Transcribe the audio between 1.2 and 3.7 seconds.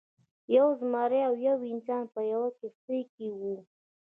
او یو انسان په یوه کښتۍ کې وو.